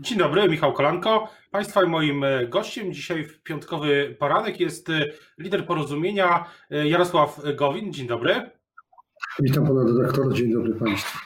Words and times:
Dzień 0.00 0.18
dobry, 0.18 0.48
Michał 0.48 0.72
Kolanko. 0.72 1.28
Państwa 1.50 1.82
i 1.82 1.86
moim 1.86 2.24
gościem 2.48 2.92
dzisiaj 2.92 3.24
w 3.24 3.42
piątkowy 3.42 4.16
poranek 4.18 4.60
jest 4.60 4.88
lider 5.38 5.66
porozumienia 5.66 6.44
Jarosław 6.70 7.40
Gowin. 7.56 7.92
Dzień 7.92 8.06
dobry. 8.06 8.50
Witam 9.38 9.66
pana 9.66 9.84
redaktora, 9.84 10.32
dzień 10.32 10.52
dobry 10.52 10.74
państwu. 10.74 11.18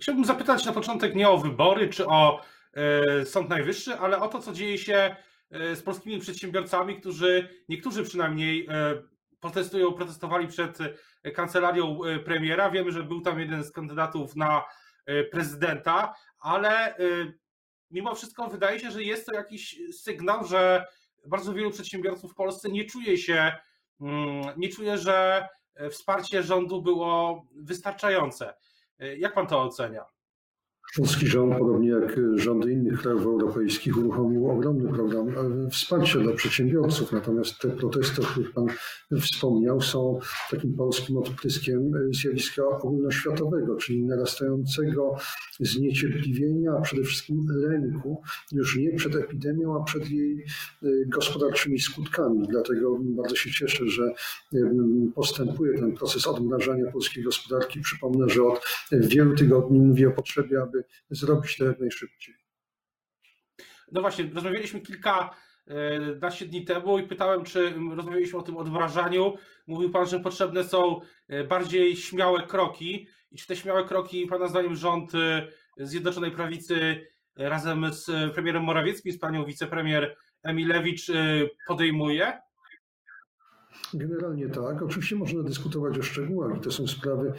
Chciałbym 0.00 0.24
zapytać 0.24 0.64
na 0.66 0.72
początek 0.72 1.14
nie 1.14 1.28
o 1.28 1.38
wybory 1.38 1.88
czy 1.88 2.06
o 2.06 2.40
e, 2.74 3.26
Sąd 3.26 3.48
Najwyższy, 3.48 3.94
ale 3.94 4.20
o 4.20 4.28
to, 4.28 4.40
co 4.40 4.52
dzieje 4.52 4.78
się 4.78 5.16
e, 5.50 5.76
z 5.76 5.82
polskimi 5.82 6.18
przedsiębiorcami, 6.18 7.00
którzy, 7.00 7.48
niektórzy 7.68 8.02
przynajmniej, 8.02 8.66
e, 8.70 9.02
protestują, 9.40 9.92
protestowali 9.92 10.48
przed 10.48 10.78
kancelarią 11.34 12.00
premiera. 12.24 12.70
Wiemy, 12.70 12.92
że 12.92 13.02
był 13.02 13.20
tam 13.20 13.40
jeden 13.40 13.64
z 13.64 13.72
kandydatów 13.72 14.36
na 14.36 14.62
prezydenta, 15.30 16.14
ale 16.40 16.94
mimo 17.94 18.14
wszystko 18.14 18.48
wydaje 18.48 18.80
się, 18.80 18.90
że 18.90 19.02
jest 19.02 19.26
to 19.26 19.34
jakiś 19.34 19.80
sygnał, 19.92 20.44
że 20.44 20.86
bardzo 21.26 21.54
wielu 21.54 21.70
przedsiębiorców 21.70 22.32
w 22.32 22.34
Polsce 22.34 22.68
nie 22.68 22.84
czuje 22.84 23.18
się, 23.18 23.52
mm, 24.00 24.44
nie 24.56 24.68
czuje, 24.68 24.98
że 24.98 25.48
wsparcie 25.90 26.42
rządu 26.42 26.82
było 26.82 27.42
wystarczające. 27.54 28.54
Jak 28.98 29.34
pan 29.34 29.46
to 29.46 29.62
ocenia? 29.62 30.13
Polski 30.96 31.26
rząd, 31.26 31.58
podobnie 31.58 31.88
jak 31.88 32.20
rządy 32.34 32.72
innych 32.72 33.00
krajów 33.00 33.22
europejskich, 33.22 33.98
uruchomił 33.98 34.50
ogromny 34.50 34.92
program 34.92 35.28
e, 35.28 35.70
wsparcia 35.70 36.18
dla 36.18 36.32
przedsiębiorców. 36.32 37.12
Natomiast 37.12 37.58
te 37.58 37.68
protesty, 37.68 38.22
o 38.22 38.24
których 38.24 38.52
Pan 38.52 38.66
wspomniał, 39.20 39.80
są 39.80 40.18
takim 40.50 40.74
polskim 40.74 41.16
odpryskiem 41.16 41.94
e, 41.94 42.14
zjawiska 42.14 42.62
ogólnoświatowego, 42.68 43.76
czyli 43.76 44.04
narastającego 44.04 45.16
zniecierpliwienia, 45.60 46.72
a 46.78 46.80
przede 46.80 47.02
wszystkim 47.02 47.46
lęku, 47.48 48.22
już 48.52 48.76
nie 48.76 48.92
przed 48.92 49.16
epidemią, 49.16 49.80
a 49.80 49.84
przed 49.84 50.10
jej 50.10 50.44
e, 50.82 50.86
gospodarczymi 51.06 51.78
skutkami. 51.78 52.48
Dlatego 52.48 52.98
bardzo 53.00 53.36
się 53.36 53.50
cieszę, 53.50 53.88
że 53.88 54.14
postępuje 55.12 55.78
ten 55.78 55.92
proces 55.92 56.26
odmrażania 56.26 56.92
polskiej 56.92 57.24
gospodarki. 57.24 57.80
Przypomnę, 57.80 58.28
że 58.28 58.42
od 58.42 58.64
wielu 58.92 59.36
tygodni 59.36 59.80
mówię 59.80 60.08
o 60.08 60.12
potrzebie, 60.12 60.62
aby 60.62 60.84
zrobić 61.10 61.56
to 61.56 61.64
jak 61.64 61.80
najszybciej. 61.80 62.34
No 63.92 64.00
właśnie, 64.00 64.30
rozmawialiśmy 64.34 64.80
kilka 64.80 65.30
naście 66.20 66.46
dni 66.46 66.64
temu 66.64 66.98
i 66.98 67.02
pytałem, 67.02 67.44
czy 67.44 67.74
rozmawialiśmy 67.96 68.38
o 68.38 68.42
tym 68.42 68.56
odmrażaniu. 68.56 69.34
Mówił 69.66 69.90
Pan, 69.90 70.06
że 70.06 70.20
potrzebne 70.20 70.64
są 70.64 71.00
e, 71.28 71.44
bardziej 71.44 71.96
śmiałe 71.96 72.46
kroki. 72.46 73.06
I 73.30 73.36
czy 73.36 73.46
te 73.46 73.56
śmiałe 73.56 73.84
kroki, 73.84 74.26
Pana 74.26 74.48
zdaniem, 74.48 74.76
rząd 74.76 75.14
e, 75.14 75.48
Zjednoczonej 75.76 76.30
Prawicy 76.30 77.06
e, 77.36 77.48
razem 77.48 77.92
z 77.92 78.34
premierem 78.34 78.62
Morawieckim, 78.62 79.12
z 79.12 79.18
panią 79.18 79.44
wicepremier 79.44 80.16
Emilewicz 80.42 81.06
podejmuje? 81.68 82.40
Generalnie 83.94 84.48
tak. 84.48 84.82
Oczywiście 84.82 85.16
można 85.16 85.42
dyskutować 85.42 85.98
o 85.98 86.02
szczegółach 86.02 86.56
i 86.56 86.60
to 86.60 86.70
są 86.70 86.86
sprawy 86.86 87.32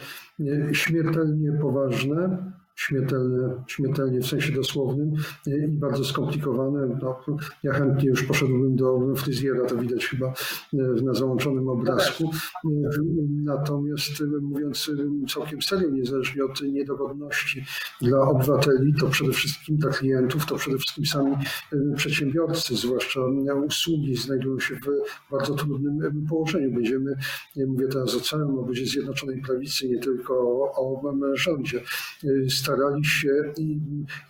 śmiertelnie 0.72 1.52
poważne, 1.60 2.52
śmiertelne, 2.76 3.64
śmiertelnie 3.66 4.20
w 4.20 4.26
sensie 4.26 4.52
dosłownym 4.52 5.12
i 5.46 5.68
bardzo 5.68 6.04
skomplikowane. 6.04 6.98
No, 7.02 7.20
ja 7.62 7.72
chętnie 7.72 8.08
już 8.08 8.22
poszedłbym 8.22 8.76
do 8.76 9.14
fryzjera, 9.16 9.66
to 9.66 9.76
widać 9.76 10.06
chyba 10.06 10.34
na 11.02 11.14
załączonym 11.14 11.68
obrazku. 11.68 12.30
Natomiast 13.30 14.22
mówiąc 14.42 14.90
całkiem 15.28 15.62
serio, 15.62 15.90
niezależnie 15.90 16.44
od 16.44 16.62
niedogodności 16.62 17.64
dla 18.00 18.20
obywateli, 18.20 18.94
to 19.00 19.08
przede 19.08 19.32
wszystkim 19.32 19.76
dla 19.76 19.90
klientów, 19.90 20.46
to 20.46 20.56
przede 20.56 20.78
wszystkim 20.78 21.06
sami 21.06 21.36
przedsiębiorcy, 21.96 22.76
zwłaszcza 22.76 23.20
usługi, 23.66 24.16
znajdują 24.16 24.58
się 24.58 24.74
w 24.74 24.80
bardzo 25.30 25.54
trudnym 25.54 26.26
położeniu. 26.28 26.74
Będziemy, 26.74 27.16
mówię 27.66 27.88
teraz 27.88 28.14
o 28.14 28.20
całym 28.20 28.58
obozie 28.58 28.86
Zjednoczonej 28.86 29.42
Prawicy, 29.42 29.88
nie 29.88 29.98
tylko 29.98 30.34
o 30.74 31.02
rządzie, 31.34 31.80
starali 32.66 33.04
się 33.04 33.28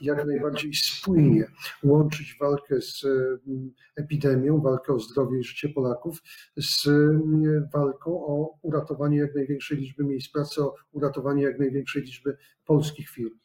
jak 0.01 0.27
najbardziej 0.27 0.75
spójnie 0.75 1.47
łączyć 1.83 2.37
walkę 2.41 2.81
z 2.81 3.05
mm, 3.05 3.75
epidemią, 3.97 4.61
walkę 4.61 4.93
o 4.93 4.99
zdrowie 4.99 5.41
i 5.41 5.45
życie 5.45 5.69
Polaków 5.69 6.23
z 6.57 6.87
mm, 6.87 7.69
walką 7.75 8.27
o 8.27 8.59
uratowanie 8.63 9.19
jak 9.19 9.35
największej 9.35 9.79
liczby 9.79 10.05
miejsc 10.05 10.33
pracy, 10.33 10.63
o 10.63 10.75
uratowanie 10.93 11.43
jak 11.43 11.59
największej 11.59 12.03
liczby 12.03 12.37
polskich 12.65 13.09
firm. 13.09 13.39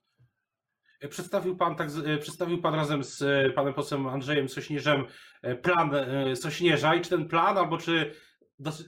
Przedstawił 1.09 1.55
pan, 1.57 1.75
tak, 1.75 1.89
przedstawił 2.19 2.61
pan 2.61 2.75
razem 2.75 3.03
z 3.03 3.23
panem 3.55 3.73
posłem 3.73 4.07
Andrzejem 4.07 4.49
Sośnierzem 4.49 5.05
e, 5.41 5.55
plan 5.55 5.95
e, 5.95 6.35
Sośnierza 6.35 6.95
i 6.95 7.01
czy 7.01 7.09
ten 7.09 7.27
plan, 7.27 7.57
albo 7.57 7.77
czy 7.77 8.13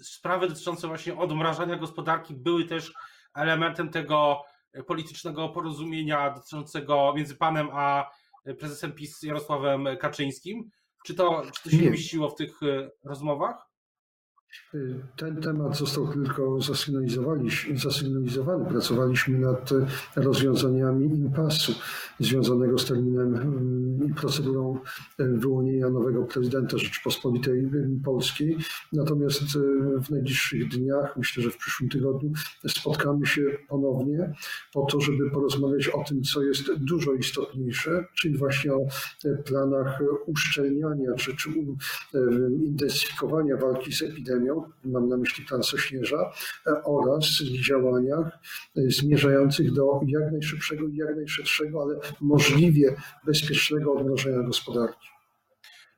sprawy 0.01 0.47
dotyczące 0.47 0.87
właśnie 0.87 1.17
odmrażania 1.17 1.75
gospodarki 1.75 2.33
były 2.33 2.65
też 2.65 2.93
elementem 3.35 3.89
tego 3.89 4.43
politycznego 4.87 5.49
porozumienia 5.49 6.33
dotyczącego 6.33 7.13
między 7.15 7.35
panem 7.35 7.67
a 7.71 8.11
prezesem 8.59 8.91
PiS 8.91 9.23
Jarosławem 9.23 9.87
Kaczyńskim? 9.99 10.69
Czy 11.05 11.15
to, 11.15 11.43
czy 11.53 11.63
to 11.63 11.69
się 11.69 11.91
mieściło 11.91 12.29
w 12.29 12.35
tych 12.35 12.63
e, 12.63 12.91
rozmowach? 13.03 13.73
Ten 15.15 15.41
temat 15.41 15.77
został 15.77 16.13
tylko 16.13 16.61
zasygnalizowany. 16.61 17.49
Pracowaliśmy 18.69 19.39
nad 19.39 19.69
rozwiązaniami 20.15 21.05
impasu 21.05 21.73
związanego 22.19 22.77
z 22.77 22.85
terminem 22.85 23.35
mm, 23.35 23.82
procedurą 24.15 24.79
e, 25.19 25.23
wyłonienia 25.23 25.89
nowego 25.89 26.23
prezydenta 26.23 26.77
Rzeczypospolitej 26.77 27.69
Polskiej. 28.05 28.57
Natomiast 28.93 29.41
e, 29.41 29.59
w 30.01 30.09
najbliższych 30.09 30.67
dniach, 30.67 31.17
myślę, 31.17 31.43
że 31.43 31.51
w 31.51 31.57
przyszłym 31.57 31.89
tygodniu, 31.89 32.31
spotkamy 32.67 33.25
się 33.25 33.41
ponownie 33.69 34.33
po 34.73 34.85
to, 34.85 35.01
żeby 35.01 35.31
porozmawiać 35.31 35.87
o 35.87 36.03
tym, 36.03 36.23
co 36.23 36.41
jest 36.41 36.73
dużo 36.73 37.13
istotniejsze, 37.13 38.05
czyli 38.15 38.37
właśnie 38.37 38.73
o 38.73 38.79
planach 39.45 39.99
uszczelniania 40.25 41.13
czy, 41.17 41.35
czy 41.35 41.49
intensyfikowania 42.65 43.57
walki 43.57 43.93
z 43.93 44.01
epidemią 44.01 44.63
mam 44.85 45.09
na 45.09 45.17
myśli 45.17 45.45
plan 45.45 45.63
Sośnierza, 45.63 46.31
e, 46.67 46.83
oraz 46.83 47.25
działaniach 47.67 48.39
e, 48.77 48.81
zmierzających 48.91 49.71
do 49.71 49.99
jak 50.07 50.31
najszybszego 50.31 50.87
i 50.87 50.95
jak 50.95 51.15
najszybszego, 51.15 51.81
ale 51.81 51.99
możliwie 52.21 52.95
bezpiecznego 53.25 53.82
odmrożenia 53.91 54.43
gospodarki. 54.43 55.07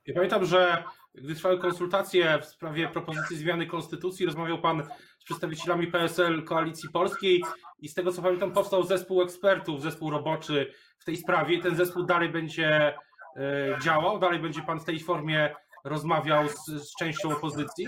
Ja 0.07 0.13
pamiętam, 0.13 0.46
że 0.46 0.84
gdy 1.16 1.35
trwały 1.35 1.59
konsultacje 1.59 2.40
w 2.41 2.46
sprawie 2.46 2.88
propozycji 2.88 3.38
zmiany 3.38 3.68
konstytucji, 3.68 4.25
rozmawiał 4.25 4.62
Pan 4.62 4.84
z 5.19 5.23
przedstawicielami 5.23 5.88
PSL 5.88 6.44
Koalicji 6.44 6.90
Polskiej 6.90 7.44
i 7.79 7.88
z 7.88 7.94
tego 7.94 8.12
co 8.12 8.22
pamiętam 8.22 8.51
powstał 8.51 8.84
zespół 8.84 9.22
ekspertów, 9.22 9.81
zespół 9.81 10.09
roboczy 10.09 10.73
w 11.00 11.06
tej 11.06 11.18
sprawie. 11.18 11.62
Ten 11.62 11.75
zespół 11.75 12.03
dalej 12.03 12.29
będzie 12.29 12.97
e, 13.35 13.78
działał, 13.81 14.19
dalej 14.19 14.40
będzie 14.40 14.62
Pan 14.62 14.79
w 14.79 14.85
tej 14.85 15.00
formie 15.00 15.56
rozmawiał 15.84 16.50
z, 16.50 16.66
z 16.66 16.96
częścią 16.96 17.31
opozycji? 17.31 17.88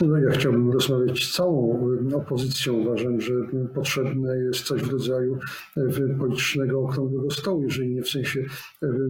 No 0.00 0.16
ja 0.16 0.30
chciałbym 0.30 0.72
rozmawiać 0.72 1.24
z 1.24 1.32
całą 1.32 1.88
opozycją. 2.14 2.74
Uważam, 2.74 3.20
że 3.20 3.32
potrzebne 3.74 4.38
jest 4.38 4.64
coś 4.64 4.82
w 4.82 4.92
rodzaju 4.92 5.38
e, 5.76 6.16
politycznego 6.18 6.80
okrągłego 6.80 7.30
stołu, 7.30 7.62
jeżeli 7.62 7.94
nie 7.94 8.02
w 8.02 8.08
sensie 8.08 8.44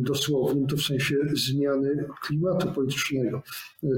dosłownym, 0.00 0.66
to 0.66 0.76
w 0.76 0.82
sensie 0.82 1.16
zmiany 1.32 2.04
klimatu 2.22 2.72
politycznego. 2.72 3.42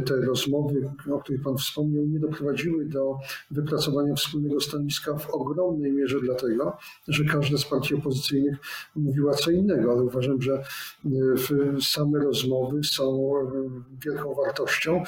Te 0.07 0.17
rozmowy, 0.17 0.91
o 1.11 1.19
których 1.19 1.43
Pan 1.43 1.57
wspomniał, 1.57 2.05
nie 2.05 2.21
doprowadziły 2.21 2.85
do 2.85 3.17
wypracowania 3.51 4.15
wspólnego 4.15 4.61
stanowiska 4.61 5.19
w 5.19 5.31
ogromnej 5.31 5.93
mierze 5.93 6.21
dlatego, 6.21 6.77
że 7.09 7.25
każda 7.25 7.59
z 7.59 7.65
partii 7.65 7.95
opozycyjnych 7.95 8.57
mówiła 8.97 9.35
co 9.35 9.51
innego, 9.51 9.93
ale 9.93 10.03
uważam, 10.03 10.43
że 10.43 10.63
same 11.81 12.19
rozmowy 12.19 12.85
są 12.85 13.33
wielką 14.05 14.35
wartością 14.35 15.03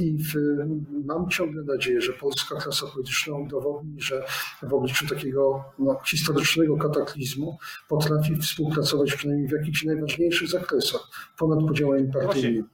i 0.00 0.18
w 0.18 0.57
mam 1.04 1.30
ciągle 1.30 1.62
nadzieję, 1.62 2.00
że 2.00 2.12
polska 2.12 2.60
klasa 2.60 2.86
polityczna 2.86 3.36
udowodni, 3.36 4.00
że 4.00 4.24
w 4.62 4.74
obliczu 4.74 5.06
takiego 5.06 5.64
no, 5.78 6.00
historycznego 6.06 6.76
kataklizmu 6.76 7.58
potrafi 7.88 8.36
współpracować 8.36 9.14
przynajmniej 9.14 9.48
w 9.48 9.52
jakichś 9.52 9.84
najważniejszych 9.84 10.48
zakresach 10.48 11.08
ponad 11.38 11.68
podziałami 11.68 12.12
partyjnymi. 12.12 12.64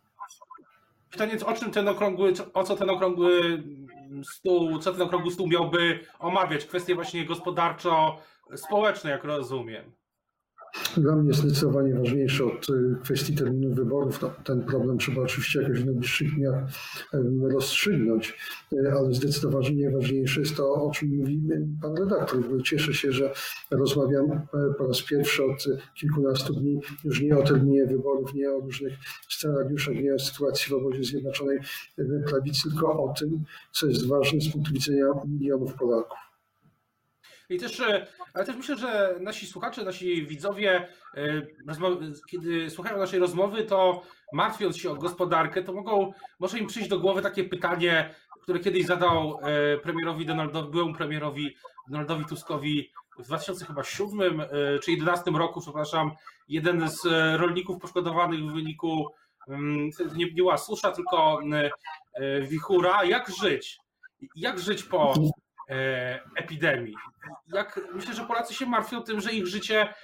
Pytanie, 1.10 1.38
o 1.46 1.52
czym 1.52 1.70
ten 1.70 1.88
okrągły, 1.88 2.32
o 2.54 2.64
co 2.64 2.76
ten 2.76 2.90
okrągły 2.90 3.62
stół, 4.24 4.78
co 4.78 4.92
ten 4.92 5.02
okrągły 5.02 5.32
stół 5.32 5.46
miałby 5.46 6.00
omawiać? 6.18 6.64
Kwestie 6.64 6.94
właśnie 6.94 7.26
gospodarczo-społeczne, 7.26 9.10
jak 9.10 9.24
rozumiem. 9.24 9.92
Dla 10.96 11.16
mnie 11.16 11.32
zdecydowanie 11.32 11.94
ważniejsze 11.94 12.44
od 12.44 12.68
y, 12.68 12.96
kwestii 13.02 13.34
terminu 13.34 13.74
wyborów. 13.74 14.22
No, 14.22 14.30
ten 14.44 14.62
problem 14.62 14.98
trzeba 14.98 15.22
oczywiście 15.22 15.62
jakoś 15.62 15.80
w 15.80 15.86
najbliższych 15.86 16.34
dniach 16.34 16.64
rozstrzygnąć, 17.52 18.38
y, 18.72 18.92
ale 18.92 19.14
zdecydowanie 19.14 19.90
ważniejsze 19.90 20.40
jest 20.40 20.56
to, 20.56 20.72
o 20.72 20.90
czym 20.90 21.16
mówi 21.16 21.40
pan 21.82 21.96
redaktor. 21.96 22.62
Cieszę 22.64 22.94
się, 22.94 23.12
że 23.12 23.32
rozmawiam 23.70 24.32
e, 24.32 24.48
po 24.78 24.86
raz 24.86 25.02
pierwszy 25.02 25.44
od 25.44 25.64
kilkunastu 25.94 26.54
dni 26.54 26.80
już 27.04 27.22
nie 27.22 27.38
o 27.38 27.42
terminie 27.42 27.86
wyborów, 27.86 28.34
nie 28.34 28.50
o 28.50 28.60
różnych 28.60 28.92
scenariuszach, 29.28 29.94
nie 29.94 30.14
o 30.14 30.18
sytuacji 30.18 30.70
w 30.70 30.74
obozie 30.74 31.04
Zjednoczonej 31.04 31.58
Prawicy, 32.26 32.70
tylko 32.70 33.04
o 33.04 33.14
tym, 33.18 33.44
co 33.72 33.86
jest 33.86 34.06
ważne 34.06 34.40
z 34.40 34.48
punktu 34.48 34.72
widzenia 34.72 35.06
milionów 35.28 35.74
Polaków. 35.74 36.18
I 37.48 37.58
też, 37.58 37.80
e, 37.80 38.06
ale 38.34 38.44
też 38.44 38.56
myślę, 38.56 38.76
że 38.76 39.16
nasi 39.20 39.46
słuchacze, 39.46 39.84
nasi 39.84 40.26
widzowie, 40.26 40.88
e, 41.14 41.42
kiedy 42.30 42.70
słuchają 42.70 42.98
naszej 42.98 43.20
rozmowy, 43.20 43.64
to 43.64 44.02
martwiąc 44.32 44.76
się 44.76 44.90
o 44.90 44.94
gospodarkę, 44.94 45.62
to 45.62 45.72
mogą, 45.72 46.12
może 46.38 46.58
im 46.58 46.66
przyjść 46.66 46.88
do 46.88 47.00
głowy 47.00 47.22
takie 47.22 47.44
pytanie, 47.44 48.14
które 48.42 48.60
kiedyś 48.60 48.86
zadał 48.86 49.38
e, 49.42 49.78
premierowi 49.78 50.26
Donaldowi, 50.26 50.70
byłemu 50.70 50.94
premierowi 50.94 51.56
Donaldowi 51.88 52.24
Tuskowi 52.24 52.92
w 53.18 53.22
2007 53.22 54.42
czy 54.82 54.96
2011 54.96 55.30
roku, 55.30 55.60
przepraszam, 55.60 56.10
jeden 56.48 56.88
z 56.90 57.04
rolników 57.40 57.80
poszkodowanych 57.80 58.40
w 58.40 58.52
wyniku 58.52 59.06
mm, 59.48 59.90
nie, 60.16 60.26
była 60.26 60.58
susza, 60.58 60.92
tylko 60.92 61.40
wichura. 62.40 63.04
Jak 63.04 63.30
żyć? 63.40 63.78
Jak 64.36 64.58
żyć 64.58 64.82
po 64.82 65.14
epidemii. 66.36 66.94
Jak, 67.46 67.80
myślę, 67.94 68.14
że 68.14 68.24
Polacy 68.24 68.54
się 68.54 68.66
martwią 68.66 69.02
tym, 69.02 69.20
że 69.20 69.32
ich 69.32 69.46
życie 69.46 69.94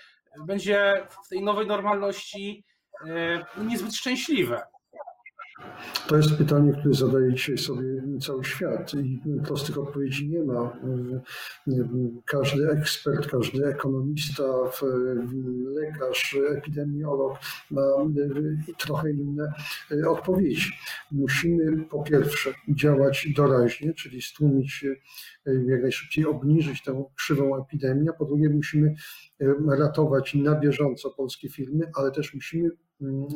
będzie 0.46 1.06
w 1.24 1.28
tej 1.28 1.42
nowej 1.42 1.66
normalności 1.66 2.64
e, 3.06 3.64
niezbyt 3.64 3.96
szczęśliwe. 3.96 4.62
To 6.08 6.16
jest 6.16 6.36
pytanie, 6.36 6.72
które 6.72 6.94
zadaje 6.94 7.34
dzisiaj 7.34 7.58
sobie 7.58 8.02
cały 8.20 8.44
świat 8.44 8.94
i 8.94 9.20
prostych 9.44 9.78
odpowiedzi 9.78 10.28
nie 10.28 10.44
ma. 10.44 10.76
Każdy 12.24 12.70
ekspert, 12.70 13.26
każdy 13.26 13.66
ekonomista, 13.66 14.44
lekarz, 15.74 16.36
epidemiolog 16.56 17.38
ma 17.70 17.82
trochę 18.78 19.10
inne 19.10 19.52
odpowiedzi. 20.08 20.70
Musimy 21.12 21.84
po 21.84 22.02
pierwsze 22.02 22.54
działać 22.68 23.28
doraźnie, 23.36 23.94
czyli 23.94 24.22
stłumić, 24.22 24.84
jak 25.66 25.82
najszybciej 25.82 26.26
obniżyć 26.26 26.82
tę 26.82 27.04
krzywą 27.16 27.62
epidemii, 27.62 28.08
a 28.08 28.12
po 28.12 28.24
drugie 28.24 28.48
musimy 28.48 28.94
ratować 29.78 30.34
na 30.34 30.60
bieżąco 30.60 31.10
polskie 31.10 31.48
firmy, 31.48 31.90
ale 31.94 32.10
też 32.10 32.34
musimy 32.34 32.70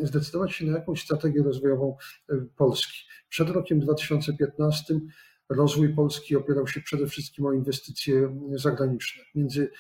zdecydować 0.03 0.53
się 0.53 0.65
na 0.65 0.79
jakąś 0.79 1.03
strategię 1.03 1.43
rozwojową 1.43 1.97
e, 2.29 2.37
Polski. 2.57 2.99
Przed 3.29 3.49
rokiem 3.49 3.81
2015 3.81 5.01
rozwój 5.49 5.95
Polski 5.95 6.37
opierał 6.37 6.67
się 6.67 6.81
przede 6.81 7.07
wszystkim 7.07 7.47
o 7.47 7.53
inwestycje 7.53 8.41
zagraniczne. 8.55 9.23
Między 9.35 9.71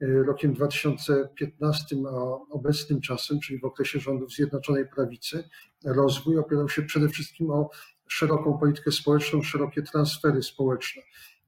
e, 0.00 0.06
rokiem 0.06 0.54
2015 0.54 1.96
a 2.08 2.10
obecnym 2.50 3.00
czasem, 3.00 3.40
czyli 3.40 3.58
w 3.58 3.64
okresie 3.64 4.00
rządów 4.00 4.32
Zjednoczonej 4.32 4.88
Prawicy, 4.88 5.44
rozwój 5.84 6.38
opierał 6.38 6.68
się 6.68 6.82
przede 6.82 7.08
wszystkim 7.08 7.50
o 7.50 7.70
szeroką 8.08 8.58
politykę 8.58 8.92
społeczną, 8.92 9.42
szerokie 9.42 9.82
transfery 9.82 10.42
społeczne. 10.42 11.02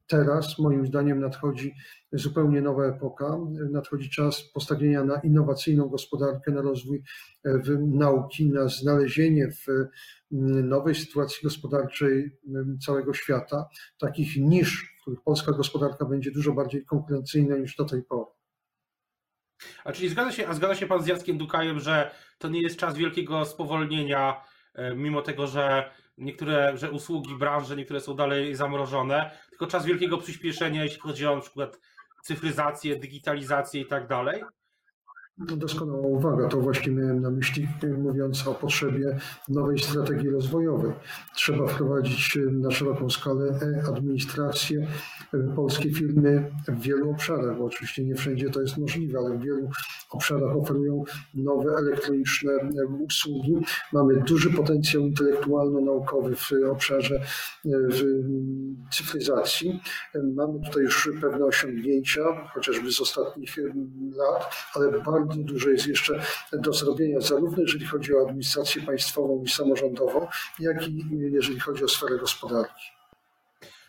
Teraz, 0.07 0.59
moim 0.59 0.85
zdaniem, 0.85 1.19
nadchodzi 1.19 1.75
zupełnie 2.11 2.61
nowa 2.61 2.85
epoka. 2.85 3.37
Nadchodzi 3.71 4.09
czas 4.09 4.41
postawienia 4.53 5.03
na 5.03 5.19
innowacyjną 5.19 5.89
gospodarkę, 5.89 6.51
na 6.51 6.61
rozwój 6.61 7.03
e, 7.45 7.59
nauki, 7.79 8.49
na 8.49 8.67
znalezienie 8.67 9.51
w 9.51 9.65
nowej 10.63 10.95
sytuacji 10.95 11.39
gospodarczej 11.43 12.31
całego 12.85 13.13
świata 13.13 13.69
takich 13.99 14.37
nisz, 14.37 14.95
w 14.97 15.01
których 15.01 15.21
polska 15.23 15.51
gospodarka 15.51 16.05
będzie 16.05 16.31
dużo 16.31 16.53
bardziej 16.53 16.85
konkurencyjna 16.85 17.57
niż 17.57 17.75
do 17.75 17.85
tej 17.85 18.03
pory. 18.03 18.31
A 19.83 19.91
czyli 19.91 20.09
zgadza 20.09 20.31
się, 20.31 20.47
a 20.47 20.53
zgadza 20.53 20.75
się 20.75 20.87
pan 20.87 21.03
z 21.03 21.07
Jackiem 21.07 21.37
Dukajem, 21.37 21.79
że 21.79 22.11
to 22.37 22.49
nie 22.49 22.61
jest 22.61 22.79
czas 22.79 22.97
wielkiego 22.97 23.45
spowolnienia, 23.45 24.43
e, 24.73 24.95
mimo 24.95 25.21
tego, 25.21 25.47
że 25.47 25.91
niektóre 26.17 26.77
że 26.77 26.91
usługi, 26.91 27.35
branże, 27.35 27.75
niektóre 27.75 28.01
są 28.01 28.15
dalej 28.15 28.55
zamrożone, 28.55 29.31
tylko 29.49 29.67
czas 29.67 29.85
wielkiego 29.85 30.17
przyspieszenia, 30.17 30.83
jeśli 30.83 30.99
chodzi 30.99 31.25
o 31.25 31.35
na 31.35 31.41
przykład 31.41 31.79
cyfryzację, 32.23 32.95
digitalizację 32.95 33.81
i 33.81 33.85
tak 33.85 34.07
dalej? 34.07 34.43
No 35.37 35.57
doskonała 35.57 36.07
uwaga. 36.07 36.47
To 36.47 36.57
właśnie 36.57 36.91
miałem 36.91 37.21
na 37.21 37.29
myśli, 37.29 37.67
mówiąc 37.97 38.47
o 38.47 38.53
potrzebie 38.53 39.17
nowej 39.49 39.79
strategii 39.79 40.29
rozwojowej. 40.29 40.91
Trzeba 41.35 41.67
wprowadzić 41.67 42.39
na 42.51 42.71
szeroką 42.71 43.09
skalę 43.09 43.59
administrację. 43.87 44.87
Polskie 45.55 45.93
firmy 45.93 46.51
w 46.67 46.81
wielu 46.81 47.11
obszarach, 47.11 47.57
bo 47.57 47.65
oczywiście 47.65 48.05
nie 48.05 48.15
wszędzie 48.15 48.49
to 48.49 48.61
jest 48.61 48.77
możliwe, 48.77 49.19
ale 49.19 49.37
w 49.37 49.41
wielu 49.41 49.69
obszarach 50.11 50.55
oferują 50.55 51.03
nowe 51.33 51.71
elektroniczne 51.77 52.51
usługi. 53.07 53.55
Mamy 53.93 54.15
duży 54.21 54.49
potencjał 54.49 55.03
intelektualno-naukowy 55.03 56.35
w 56.35 56.51
obszarze 56.71 57.21
w 57.65 58.03
cyfryzacji. 58.91 59.81
Mamy 60.35 60.59
tutaj 60.65 60.83
już 60.83 61.09
pewne 61.21 61.45
osiągnięcia, 61.45 62.21
chociażby 62.53 62.91
z 62.91 63.01
ostatnich 63.01 63.55
lat, 64.15 64.55
ale 64.73 64.91
bardzo 64.91 65.26
dużo 65.35 65.69
jest 65.69 65.87
jeszcze 65.87 66.21
do 66.53 66.73
zrobienia, 66.73 67.21
zarówno 67.21 67.61
jeżeli 67.61 67.85
chodzi 67.85 68.15
o 68.15 68.21
administrację 68.21 68.81
państwową 68.81 69.43
i 69.43 69.49
samorządową, 69.49 70.27
jak 70.59 70.87
i 70.87 71.05
jeżeli 71.31 71.59
chodzi 71.59 71.83
o 71.83 71.87
sferę 71.87 72.17
gospodarki. 72.17 72.83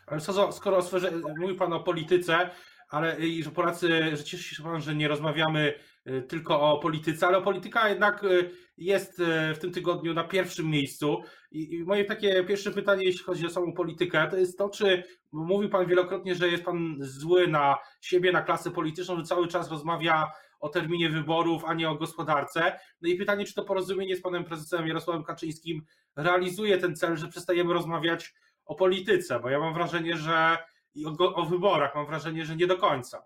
Ale 0.06 0.20
skoro 0.52 0.76
o 0.76 0.82
sferze, 0.82 1.12
mówił 1.38 1.56
Pan 1.56 1.72
o 1.72 1.80
polityce, 1.80 2.50
ale 2.88 3.20
i 3.20 3.42
że 3.42 3.50
Polacy, 3.50 4.16
że 4.16 4.24
cieszy 4.24 4.54
się 4.54 4.62
Pan, 4.62 4.80
że 4.80 4.94
nie 4.94 5.08
rozmawiamy 5.08 5.74
y, 6.06 6.22
tylko 6.22 6.60
o 6.60 6.78
polityce, 6.78 7.26
ale 7.26 7.42
polityka 7.42 7.88
jednak 7.88 8.24
y, 8.24 8.50
jest 8.78 9.20
y, 9.20 9.54
w 9.54 9.58
tym 9.58 9.72
tygodniu 9.72 10.14
na 10.14 10.24
pierwszym 10.24 10.70
miejscu. 10.70 11.22
I 11.50 11.84
moje 11.86 12.04
takie 12.04 12.44
pierwsze 12.44 12.70
pytanie, 12.70 13.04
jeśli 13.04 13.24
chodzi 13.24 13.46
o 13.46 13.50
samą 13.50 13.72
politykę, 13.72 14.28
to 14.30 14.36
jest 14.36 14.58
to, 14.58 14.68
czy 14.68 15.04
mówił 15.32 15.68
Pan 15.68 15.86
wielokrotnie, 15.86 16.34
że 16.34 16.48
jest 16.48 16.64
Pan 16.64 16.96
zły 17.00 17.48
na 17.48 17.76
siebie, 18.00 18.32
na 18.32 18.42
klasę 18.42 18.70
polityczną, 18.70 19.16
że 19.16 19.22
cały 19.22 19.48
czas 19.48 19.70
rozmawia 19.70 20.32
o 20.60 20.68
terminie 20.68 21.10
wyborów, 21.10 21.64
a 21.64 21.74
nie 21.74 21.90
o 21.90 21.94
gospodarce. 21.94 22.78
No 23.00 23.08
i 23.08 23.16
pytanie, 23.16 23.44
czy 23.44 23.54
to 23.54 23.64
porozumienie 23.64 24.16
z 24.16 24.22
panem 24.22 24.44
prezesem 24.44 24.86
Jarosławem 24.86 25.24
Kaczyńskim 25.24 25.82
realizuje 26.16 26.78
ten 26.78 26.96
cel, 26.96 27.16
że 27.16 27.28
przestajemy 27.28 27.72
rozmawiać 27.72 28.34
o 28.64 28.74
polityce, 28.74 29.40
bo 29.40 29.48
ja 29.48 29.58
mam 29.58 29.74
wrażenie, 29.74 30.16
że 30.16 30.58
i 30.94 31.06
o, 31.06 31.34
o 31.34 31.46
wyborach 31.46 31.94
mam 31.94 32.06
wrażenie, 32.06 32.44
że 32.44 32.56
nie 32.56 32.66
do 32.66 32.76
końca. 32.76 33.22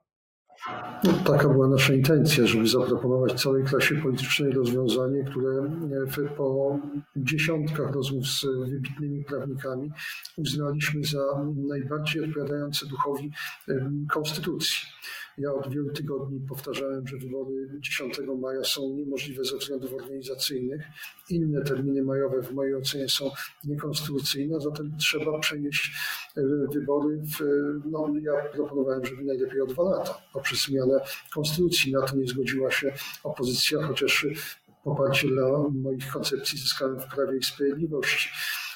No, 1.05 1.12
taka 1.25 1.49
była 1.49 1.69
nasza 1.69 1.93
intencja, 1.93 2.46
żeby 2.46 2.69
zaproponować 2.69 3.43
całej 3.43 3.64
klasie 3.64 3.94
politycznej 3.94 4.52
rozwiązanie, 4.52 5.25
które 5.25 5.70
po 6.36 6.79
dziesiątkach 7.17 7.93
rozmów 7.93 8.27
z 8.27 8.46
wybitnymi 8.70 9.24
prawnikami 9.24 9.91
uznaliśmy 10.36 11.05
za 11.05 11.22
najbardziej 11.69 12.24
odpowiadające 12.24 12.86
duchowi 12.86 13.31
konstytucji. 14.10 14.79
Ja 15.39 15.53
od 15.53 15.74
wielu 15.74 15.93
tygodni 15.93 16.41
powtarzałem, 16.48 17.06
że 17.06 17.17
wybory 17.17 17.69
10 17.81 18.20
maja 18.41 18.65
są 18.65 18.94
niemożliwe 18.96 19.44
ze 19.44 19.56
względów 19.56 19.94
organizacyjnych. 19.94 20.82
Inne 21.31 21.62
terminy 21.62 22.03
majowe 22.03 22.43
w 22.43 22.53
mojej 22.53 22.74
ocenie 22.74 23.08
są 23.08 23.31
niekonstytucyjne, 23.65 24.60
zatem 24.60 24.96
trzeba 24.98 25.39
przenieść 25.39 25.93
e, 26.36 26.43
wybory 26.72 27.17
w, 27.17 27.41
no 27.91 28.08
ja 28.22 28.32
proponowałem, 28.53 29.05
żeby 29.05 29.24
najlepiej 29.24 29.60
o 29.60 29.67
dwa 29.67 29.82
lata, 29.82 30.19
poprzez 30.32 30.58
zmianę 30.58 31.01
konstytucji. 31.34 31.93
Na 31.93 32.03
to 32.03 32.17
nie 32.17 32.27
zgodziła 32.27 32.70
się 32.70 32.93
opozycja, 33.24 33.82
chociaż 33.82 34.27
poparcie 34.84 35.29
dla 35.29 35.44
moich 35.74 36.12
koncepcji 36.12 36.58
zyskałem 36.58 37.01
w 37.01 37.15
Prawie 37.15 37.39
i 37.39 37.43
Sprawiedliwości 37.43 38.29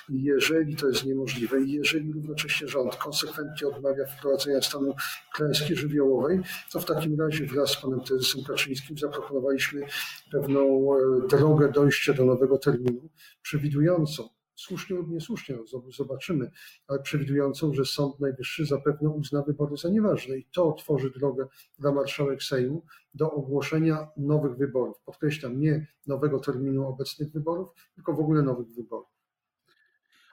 jeżeli 0.08 0.76
to 0.76 0.88
jest 0.88 1.04
niemożliwe 1.04 1.62
i 1.62 1.72
jeżeli 1.72 2.12
równocześnie 2.12 2.68
rząd 2.68 2.96
konsekwentnie 2.96 3.68
odmawia 3.68 4.06
wprowadzenia 4.06 4.62
stanu 4.62 4.94
klęski 5.34 5.76
żywiołowej, 5.76 6.40
to 6.72 6.80
w 6.80 6.84
takim 6.84 7.20
razie 7.20 7.46
wraz 7.46 7.70
z 7.70 7.76
panem 7.76 8.00
prezesem 8.00 8.44
Kaczyńskim 8.44 8.98
zaproponowaliśmy 8.98 9.86
pewną 10.32 10.94
e, 10.94 11.26
drogę 11.28 11.72
dojścia 11.72 12.12
do 12.12 12.24
nowego 12.24 12.58
terminu, 12.58 13.08
przewidującą 13.42 14.28
słusznie 14.56 14.96
lub 14.96 15.08
niesłusznie, 15.08 15.56
no, 15.56 15.82
zobaczymy, 15.90 16.50
ale 16.88 17.02
przewidującą, 17.02 17.74
że 17.74 17.84
Sąd 17.84 18.20
Najwyższy 18.20 18.66
zapewne 18.66 19.10
uzna 19.10 19.42
wybory 19.42 19.76
za 19.76 19.88
nieważne 19.88 20.38
i 20.38 20.44
to 20.44 20.68
otworzy 20.68 21.10
drogę 21.10 21.46
dla 21.78 21.92
marszałek 21.92 22.42
Sejmu 22.42 22.82
do 23.14 23.32
ogłoszenia 23.32 24.08
nowych 24.16 24.56
wyborów. 24.56 25.00
Podkreślam, 25.04 25.60
nie 25.60 25.86
nowego 26.06 26.40
terminu 26.40 26.88
obecnych 26.88 27.32
wyborów, 27.32 27.68
tylko 27.94 28.12
w 28.12 28.20
ogóle 28.20 28.42
nowych 28.42 28.68
wyborów. 28.68 29.15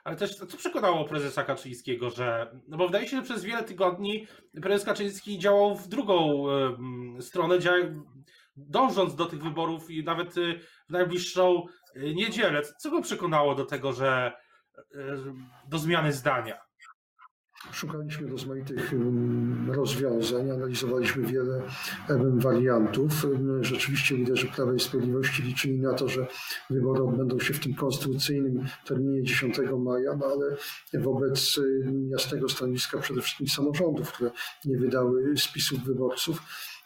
Ale 0.04 0.16
też 0.16 0.34
co 0.34 0.56
przekonało 0.56 1.04
prezesa 1.04 1.44
Kaczyńskiego, 1.44 2.10
że. 2.10 2.50
No 2.68 2.76
bo 2.76 2.86
wydaje 2.86 3.08
się, 3.08 3.16
że 3.16 3.22
przez 3.22 3.44
wiele 3.44 3.62
tygodni 3.62 4.26
prezes 4.62 4.86
Kaczyński 4.86 5.38
działał 5.38 5.76
w 5.76 5.88
drugą 5.88 6.44
y, 7.18 7.22
stronę, 7.22 7.58
dążąc 8.56 9.14
do 9.14 9.26
tych 9.26 9.42
wyborów 9.42 9.90
i 9.90 10.04
nawet 10.04 10.34
w 10.88 10.90
najbliższą 10.90 11.66
niedzielę. 11.96 12.62
Co 12.78 12.90
go 12.90 13.02
przekonało 13.02 13.54
do 13.54 13.64
tego, 13.64 13.92
że 13.92 14.32
do 15.68 15.78
zmiany 15.78 16.12
zdania? 16.12 16.63
Szukaliśmy 17.72 18.28
rozmaitych 18.28 18.92
rozwiązań, 19.68 20.50
analizowaliśmy 20.50 21.26
wiele 21.26 21.62
wariantów. 22.34 23.12
Rzeczywiście 23.60 24.16
liderzy 24.16 24.46
Prawa 24.46 24.74
i 24.74 24.80
Sprawiedliwości 24.80 25.42
liczyli 25.42 25.80
na 25.80 25.94
to, 25.94 26.08
że 26.08 26.26
wybory 26.70 27.02
odbędą 27.02 27.38
się 27.38 27.54
w 27.54 27.60
tym 27.60 27.74
konstytucyjnym 27.74 28.66
terminie 28.84 29.22
10 29.22 29.58
maja, 29.78 30.16
no 30.16 30.26
ale 30.26 30.56
wobec 31.02 31.60
jasnego 32.08 32.48
stanowiska 32.48 32.98
przede 32.98 33.20
wszystkim 33.20 33.48
samorządów, 33.48 34.12
które 34.12 34.30
nie 34.64 34.78
wydały 34.78 35.36
spisów 35.36 35.84
wyborców, 35.84 36.42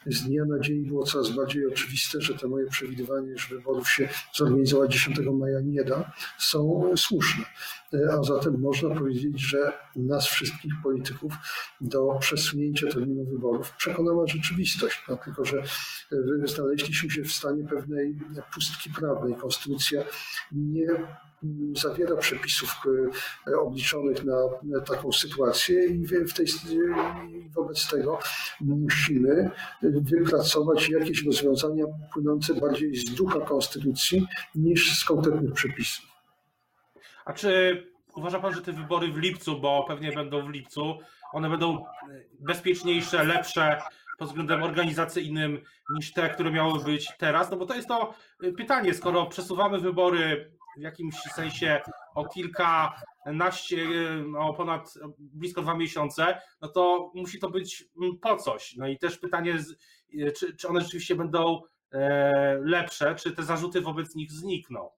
z 0.07 0.23
dnia 0.23 0.45
na 0.45 0.59
dzień 0.59 0.87
było 0.87 1.05
coraz 1.05 1.31
bardziej 1.31 1.67
oczywiste, 1.67 2.21
że 2.21 2.35
te 2.35 2.49
moje 2.49 2.67
przewidywania, 2.67 3.37
że 3.37 3.57
wyborów 3.57 3.91
się 3.91 4.09
zorganizować 4.35 4.93
10 4.93 5.19
maja 5.19 5.61
nie 5.61 5.85
da, 5.85 6.13
są 6.39 6.93
słuszne. 6.97 7.45
A 8.13 8.23
zatem 8.23 8.61
można 8.61 8.95
powiedzieć, 8.95 9.41
że 9.41 9.73
nas 9.97 10.27
wszystkich 10.27 10.73
polityków 10.83 11.33
do 11.81 12.17
przesunięcia 12.21 12.87
terminu 12.87 13.25
wyborów 13.25 13.73
przekonała 13.77 14.27
rzeczywistość, 14.27 15.05
no, 15.09 15.17
tylko 15.25 15.45
że 15.45 15.63
znaleźliśmy 16.45 17.11
się 17.11 17.23
w 17.23 17.33
stanie 17.33 17.65
pewnej 17.65 18.19
pustki 18.55 18.91
prawnej. 18.91 19.35
Konstytucja 19.35 20.05
nie 20.53 20.89
zawiera 21.73 22.17
przepisów 22.17 22.71
e, 23.47 23.57
obliczonych 23.61 24.25
na 24.25 24.81
taką 24.87 25.13
sytuację 25.13 25.87
i 25.87 26.07
w 26.07 26.33
tej, 26.33 26.47
wobec 27.55 27.89
tego 27.89 28.19
musimy 28.61 29.51
wypracować 29.83 30.89
jakieś 30.89 31.25
rozwiązania 31.25 31.85
płynące 32.13 32.55
bardziej 32.55 32.97
z 32.97 33.15
ducha 33.15 33.41
konstytucji 33.41 34.27
niż 34.55 34.99
z 35.01 35.05
konkretnych 35.05 35.53
przepisów. 35.53 36.05
A 37.25 37.33
czy 37.33 37.83
uważa 38.17 38.41
pan, 38.41 38.55
że 38.55 38.63
te 38.63 38.73
wybory 38.73 39.13
w 39.13 39.17
lipcu, 39.17 39.61
bo 39.61 39.85
pewnie 39.89 40.13
będą 40.13 40.47
w 40.47 40.51
lipcu, 40.51 40.99
one 41.33 41.51
będą 41.51 41.85
bezpieczniejsze, 42.41 43.25
lepsze 43.25 43.83
pod 44.19 44.29
względem 44.29 44.63
organizacyjnym 44.63 45.61
niż 45.95 46.13
te, 46.13 46.29
które 46.29 46.51
miały 46.51 46.85
być 46.85 47.09
teraz? 47.19 47.51
No 47.51 47.57
bo 47.57 47.67
to 47.67 47.75
jest 47.75 47.89
to 47.89 48.15
pytanie, 48.57 48.95
skoro 48.95 49.27
przesuwamy 49.27 49.79
wybory 49.79 50.51
w 50.79 50.83
jakimś 50.83 51.15
sensie 51.15 51.81
o 52.15 52.25
kilkanaście, 52.25 53.87
o 54.39 54.55
ponad 54.55 54.95
blisko 55.19 55.63
dwa 55.63 55.75
miesiące, 55.75 56.41
no 56.61 56.69
to 56.69 57.13
musi 57.15 57.39
to 57.39 57.51
być 57.51 57.85
po 58.23 58.37
coś. 58.37 58.77
No 58.77 58.89
i 58.89 58.99
też 58.99 59.19
pytanie, 59.19 59.59
czy, 60.37 60.57
czy 60.57 60.69
one 60.69 60.81
rzeczywiście 60.81 61.15
będą 61.15 61.61
e, 61.93 62.59
lepsze, 62.65 63.15
czy 63.15 63.33
te 63.33 63.43
zarzuty 63.43 63.81
wobec 63.81 64.15
nich 64.15 64.33
znikną? 64.33 64.91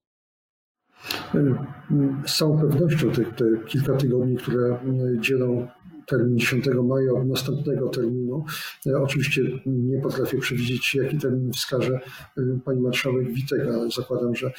Z 2.26 2.36
całą 2.36 2.60
pewnością 2.60 3.10
te, 3.10 3.24
te 3.24 3.44
kilka 3.66 3.96
tygodni, 3.96 4.36
które 4.36 4.78
dzielą 5.20 5.66
termin 6.10 6.38
10 6.38 6.66
maja 6.66 7.12
od 7.12 7.26
następnego 7.26 7.88
terminu. 7.88 8.44
E, 8.86 8.98
oczywiście 8.98 9.42
nie 9.66 10.00
potrafię 10.00 10.38
przewidzieć, 10.38 10.94
jaki 10.94 11.18
termin 11.18 11.52
wskaże 11.52 12.00
e, 12.38 12.42
pani 12.64 12.80
marszałek 12.80 13.32
Witek, 13.32 13.60
ale 13.60 13.90
zakładam, 13.90 14.34
że 14.34 14.52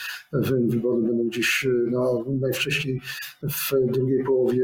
wybory 0.68 1.02
będą 1.02 1.24
gdzieś 1.28 1.66
e, 1.66 1.92
najwcześniej 2.40 3.02
w 3.44 3.72
drugiej 3.92 4.24
połowie 4.24 4.64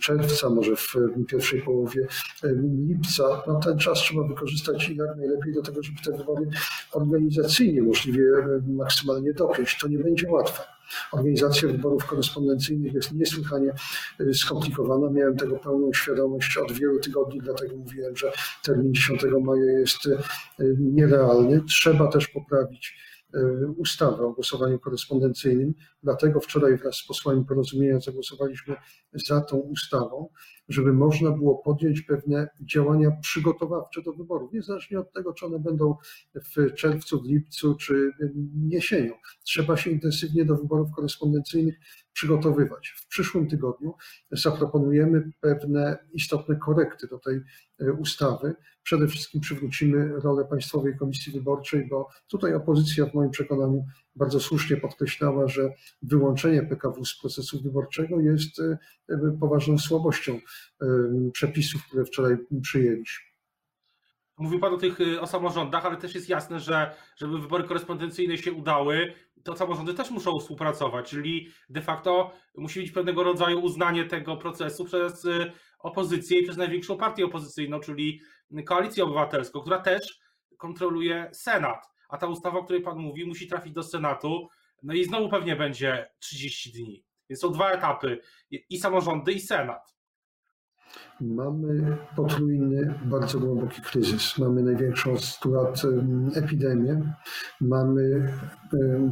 czerwca, 0.00 0.50
może 0.50 0.76
w 0.76 0.94
pierwszej 1.28 1.62
połowie 1.62 2.06
lipca. 2.88 3.42
No, 3.46 3.60
ten 3.60 3.78
czas 3.78 3.98
trzeba 3.98 4.28
wykorzystać 4.28 4.88
jak 4.88 5.16
najlepiej 5.16 5.54
do 5.54 5.62
tego, 5.62 5.82
żeby 5.82 5.98
te 6.04 6.18
wybory 6.18 6.46
organizacyjnie 6.92 7.82
możliwie 7.82 8.24
maksymalnie 8.68 9.32
dopiąć. 9.32 9.78
To 9.80 9.88
nie 9.88 9.98
będzie 9.98 10.30
łatwe. 10.30 10.77
Organizacja 11.12 11.68
wyborów 11.68 12.06
korespondencyjnych 12.06 12.92
jest 12.92 13.12
niesłychanie 13.12 13.72
y, 14.20 14.34
skomplikowana. 14.34 15.10
Miałem 15.10 15.36
tego 15.36 15.56
pełną 15.56 15.92
świadomość 15.92 16.56
od 16.56 16.72
wielu 16.72 17.00
tygodni, 17.00 17.40
dlatego 17.40 17.76
mówiłem, 17.76 18.16
że 18.16 18.32
termin 18.64 18.94
10 18.94 19.22
maja 19.44 19.78
jest 19.78 20.06
y, 20.06 20.18
nierealny. 20.78 21.62
Trzeba 21.68 22.08
też 22.08 22.28
poprawić 22.28 22.96
y, 23.34 23.38
ustawę 23.76 24.26
o 24.26 24.32
głosowaniu 24.32 24.78
korespondencyjnym. 24.78 25.74
Dlatego 26.02 26.40
wczoraj 26.40 26.76
wraz 26.76 26.96
z 26.96 27.06
posłami 27.06 27.44
porozumienia 27.44 28.00
zagłosowaliśmy 28.00 28.76
za 29.26 29.40
tą 29.40 29.56
ustawą 29.56 30.28
żeby 30.68 30.92
można 30.92 31.30
było 31.30 31.58
podjąć 31.58 32.02
pewne 32.02 32.48
działania 32.60 33.10
przygotowawcze 33.10 34.02
do 34.02 34.12
wyborów, 34.12 34.52
niezależnie 34.52 35.00
od 35.00 35.12
tego, 35.12 35.32
czy 35.32 35.46
one 35.46 35.58
będą 35.58 35.96
w 36.34 36.74
czerwcu, 36.74 37.22
w 37.22 37.26
lipcu, 37.26 37.74
czy 37.74 38.10
jesienią. 38.68 39.12
Trzeba 39.44 39.76
się 39.76 39.90
intensywnie 39.90 40.44
do 40.44 40.56
wyborów 40.56 40.88
korespondencyjnych 40.96 41.78
przygotowywać. 42.18 42.88
W 42.88 43.06
przyszłym 43.06 43.48
tygodniu 43.48 43.94
zaproponujemy 44.30 45.30
pewne 45.40 45.98
istotne 46.12 46.56
korekty 46.56 47.08
do 47.08 47.18
tej 47.18 47.40
e, 47.80 47.92
ustawy. 47.92 48.54
Przede 48.82 49.08
wszystkim 49.08 49.40
przywrócimy 49.40 50.20
rolę 50.20 50.44
Państwowej 50.44 50.96
Komisji 50.96 51.32
Wyborczej, 51.32 51.88
bo 51.88 52.08
tutaj 52.28 52.54
opozycja 52.54 53.06
w 53.06 53.14
moim 53.14 53.30
przekonaniu 53.30 53.84
bardzo 54.16 54.40
słusznie 54.40 54.76
podkreślała, 54.76 55.48
że 55.48 55.72
wyłączenie 56.02 56.62
PKW 56.62 57.04
z 57.04 57.20
procesu 57.20 57.62
wyborczego 57.62 58.20
jest 58.20 58.60
e, 58.60 58.78
poważną 59.40 59.78
słabością 59.78 60.32
e, 60.34 60.40
przepisów, 61.32 61.86
które 61.86 62.04
wczoraj 62.04 62.36
przyjęliśmy. 62.62 63.28
Mówił 64.38 64.60
Pan 64.60 64.74
o 64.74 64.76
tych 64.76 64.98
o 65.20 65.26
samorządach, 65.26 65.86
ale 65.86 65.96
też 65.96 66.14
jest 66.14 66.28
jasne, 66.28 66.60
że 66.60 66.94
żeby 67.16 67.38
wybory 67.38 67.64
korespondencyjne 67.64 68.38
się 68.38 68.52
udały, 68.52 69.14
to 69.44 69.56
samorządy 69.56 69.94
też 69.94 70.10
muszą 70.10 70.38
współpracować, 70.38 71.10
czyli 71.10 71.48
de 71.68 71.82
facto 71.82 72.32
musi 72.56 72.80
być 72.80 72.90
pewnego 72.90 73.22
rodzaju 73.22 73.60
uznanie 73.60 74.04
tego 74.04 74.36
procesu 74.36 74.84
przez 74.84 75.24
y, 75.24 75.52
opozycję 75.78 76.40
i 76.40 76.42
przez 76.42 76.56
największą 76.56 76.96
partię 76.96 77.24
opozycyjną, 77.24 77.80
czyli 77.80 78.20
Koalicję 78.66 79.04
Obywatelską, 79.04 79.60
która 79.60 79.78
też 79.78 80.20
kontroluje 80.56 81.30
Senat. 81.32 81.86
A 82.08 82.18
ta 82.18 82.26
ustawa, 82.26 82.58
o 82.58 82.64
której 82.64 82.82
Pan 82.82 82.98
mówi, 82.98 83.26
musi 83.26 83.48
trafić 83.48 83.72
do 83.72 83.82
Senatu, 83.82 84.48
no 84.82 84.94
i 84.94 85.04
znowu 85.04 85.28
pewnie 85.28 85.56
będzie 85.56 86.10
30 86.18 86.72
dni. 86.72 87.04
Więc 87.30 87.40
są 87.40 87.52
dwa 87.52 87.70
etapy, 87.70 88.20
i 88.50 88.78
samorządy, 88.78 89.32
i 89.32 89.40
Senat. 89.40 89.97
Mamy 91.20 91.96
potrójny, 92.16 92.94
bardzo 93.04 93.40
głęboki 93.40 93.82
kryzys. 93.82 94.38
Mamy 94.38 94.62
największą 94.62 95.18
z 95.18 95.24
stu 95.24 95.52
lat 95.52 95.82
epidemię, 96.34 97.14
mamy 97.60 98.32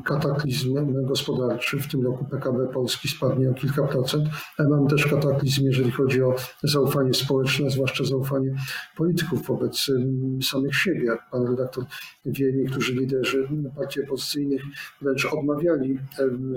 kataklizm 0.05 0.75
gospodarczy. 1.07 1.81
W 1.81 1.89
tym 1.89 2.05
roku 2.05 2.25
PKB 2.25 2.67
Polski 2.67 3.09
spadnie 3.09 3.51
o 3.51 3.55
kilka 3.55 3.83
procent, 3.83 4.29
ale 4.59 4.69
mamy 4.69 4.89
też 4.89 5.07
kataklizm, 5.07 5.63
jeżeli 5.65 5.91
chodzi 5.91 6.23
o 6.23 6.35
zaufanie 6.63 7.15
społeczne, 7.15 7.71
zwłaszcza 7.71 8.05
zaufanie 8.05 8.55
polityków 8.97 9.47
wobec 9.47 9.87
samych 10.43 10.77
siebie. 10.77 11.05
Jak 11.05 11.31
pan 11.31 11.47
redaktor 11.47 11.85
wie, 12.27 12.53
niektórzy 12.53 12.95
liderzy 12.95 13.49
partii 13.77 14.03
opozycyjnych 14.03 14.63
wręcz 15.01 15.27
odmawiali 15.33 15.99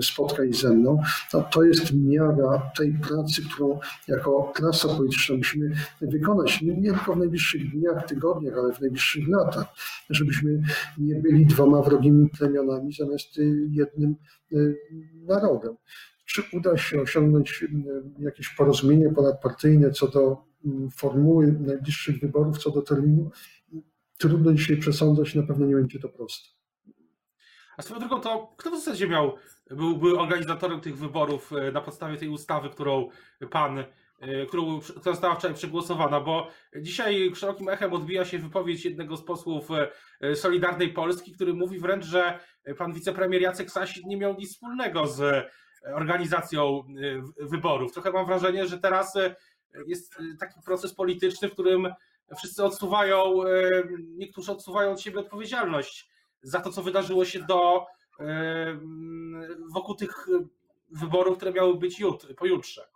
spotkań 0.02 0.52
ze 0.52 0.70
mną. 0.70 1.02
No, 1.34 1.44
to 1.52 1.62
jest 1.62 1.92
miara 1.94 2.70
tej 2.76 2.92
pracy, 2.92 3.42
którą 3.52 3.78
jako 4.08 4.52
klasa 4.54 4.88
polityczna 4.88 5.36
musimy 5.36 5.70
wykonać 6.00 6.62
nie, 6.62 6.76
nie 6.76 6.92
tylko 6.92 7.14
w 7.14 7.18
najbliższych 7.18 7.70
dniach, 7.70 8.06
tygodniach, 8.06 8.54
ale 8.58 8.72
w 8.72 8.80
najbliższych 8.80 9.28
latach, 9.28 9.66
żebyśmy 10.10 10.62
nie 10.98 11.14
byli 11.14 11.46
dwoma 11.46 11.82
wrogimi 11.82 12.28
plemionami 12.28 12.89
zamiast 12.92 13.38
y, 13.38 13.68
jednym 13.70 14.16
y, 14.52 14.76
narodem. 15.14 15.76
Czy 16.26 16.42
uda 16.52 16.76
się 16.76 17.00
osiągnąć 17.00 17.62
y, 17.62 17.68
jakieś 18.18 18.48
porozumienie 18.48 19.10
ponadpartyjne 19.10 19.90
co 19.90 20.08
do 20.08 20.44
mm, 20.64 20.90
formuły 20.90 21.52
najbliższych 21.60 22.20
wyborów, 22.20 22.58
co 22.58 22.70
do 22.70 22.82
terminu? 22.82 23.30
Trudno 24.18 24.52
dzisiaj 24.52 24.76
przesądzać, 24.76 25.34
na 25.34 25.42
pewno 25.42 25.66
nie 25.66 25.74
będzie 25.74 25.98
to 25.98 26.08
proste. 26.08 26.48
A 27.76 27.82
swoją 27.82 28.00
drogą, 28.00 28.20
to 28.20 28.54
kto 28.56 28.70
w 28.70 28.74
zasadzie 28.74 29.08
miał, 29.08 29.34
był, 29.70 30.20
organizatorem 30.20 30.80
tych 30.80 30.98
wyborów 30.98 31.50
na 31.72 31.80
podstawie 31.80 32.16
tej 32.16 32.28
ustawy, 32.28 32.70
którą 32.70 33.08
pan 33.50 33.84
którą, 34.48 34.80
która 34.80 35.12
została 35.12 35.34
wczoraj 35.34 35.56
przegłosowana, 35.56 36.20
bo 36.20 36.48
dzisiaj 36.76 37.32
szerokim 37.34 37.68
echem 37.68 37.92
odbija 37.92 38.24
się 38.24 38.38
wypowiedź 38.38 38.84
jednego 38.84 39.16
z 39.16 39.24
posłów 39.24 39.68
e, 40.20 40.36
Solidarnej 40.36 40.92
Polski, 40.92 41.32
który 41.32 41.54
mówi 41.54 41.78
wręcz, 41.78 42.04
że 42.04 42.38
pan 42.78 42.92
wicepremier 42.92 43.42
Jacek 43.42 43.70
Sasin 43.70 44.08
nie 44.08 44.16
miał 44.16 44.34
nic 44.34 44.52
wspólnego 44.52 45.06
z 45.06 45.46
organizacją 45.94 46.84
e, 47.40 47.46
wyborów. 47.46 47.92
Trochę 47.92 48.12
mam 48.12 48.26
wrażenie, 48.26 48.66
że 48.66 48.78
teraz 48.78 49.18
jest 49.86 50.18
taki 50.40 50.60
proces 50.64 50.94
polityczny, 50.94 51.48
w 51.48 51.52
którym 51.52 51.92
wszyscy 52.38 52.64
odsuwają, 52.64 53.34
niektórzy 54.16 54.52
odsuwają 54.52 54.92
od 54.92 55.00
siebie 55.00 55.18
odpowiedzialność 55.18 56.10
za 56.42 56.60
to, 56.60 56.72
co 56.72 56.82
wydarzyło 56.82 57.24
się 57.24 57.42
do 57.42 57.86
wokół 59.74 59.94
tych 59.94 60.26
wyborów, 60.90 61.36
które 61.36 61.52
miały 61.52 61.78
być 61.78 62.00
jut, 62.00 62.26
pojutrze. 62.36 62.86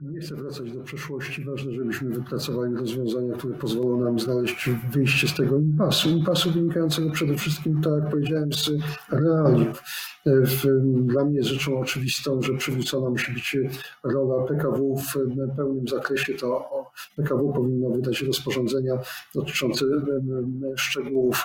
Nie 0.00 0.20
chcę 0.20 0.34
wracać 0.34 0.72
do 0.72 0.80
przeszłości. 0.80 1.44
Ważne, 1.44 1.72
żebyśmy 1.72 2.10
wypracowali 2.10 2.74
rozwiązania, 2.74 3.36
które 3.36 3.54
pozwolą 3.54 4.04
nam 4.04 4.18
znaleźć 4.18 4.70
wyjście 4.92 5.28
z 5.28 5.34
tego 5.34 5.58
impasu. 5.58 6.08
Impasu 6.08 6.50
wynikającego 6.50 7.10
przede 7.10 7.36
wszystkim, 7.36 7.80
tak 7.82 7.92
jak 8.02 8.10
powiedziałem, 8.10 8.52
z 8.52 8.70
realiów. 9.10 9.82
W, 10.26 10.66
dla 11.06 11.24
mnie 11.24 11.36
jest 11.36 11.48
rzeczą 11.48 11.80
oczywistą, 11.80 12.42
że 12.42 12.54
przywrócona 12.54 13.10
musi 13.10 13.32
być 13.32 13.56
rola 14.04 14.46
PKW 14.46 14.96
w 14.96 15.12
pełnym 15.56 15.88
zakresie. 15.88 16.34
To 16.34 16.68
PKW 17.16 17.52
powinno 17.52 17.90
wydać 17.90 18.22
rozporządzenia 18.22 18.98
dotyczące 19.34 19.84
szczegółów 20.76 21.44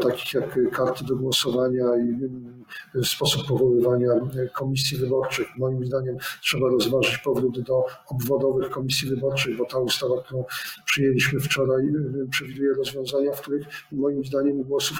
takich 0.00 0.34
jak 0.34 0.70
karty 0.72 1.04
do 1.04 1.16
głosowania 1.16 1.84
i 1.96 3.04
sposób 3.04 3.46
powoływania 3.48 4.10
komisji 4.54 4.98
wyborczych. 4.98 5.46
Moim 5.58 5.86
zdaniem 5.86 6.16
trzeba 6.42 6.68
rozważyć 6.68 7.18
powrót 7.18 7.60
do 7.60 7.84
obwodowych 8.06 8.70
komisji 8.70 9.08
wyborczych, 9.08 9.56
bo 9.56 9.64
ta 9.64 9.78
ustawa, 9.78 10.22
którą 10.22 10.44
przyjęliśmy 10.84 11.40
wczoraj, 11.40 11.82
przewiduje 12.30 12.72
rozwiązania, 12.74 13.32
w 13.32 13.40
których 13.40 13.66
moim 13.92 14.24
zdaniem 14.24 14.62
głosów 14.62 14.98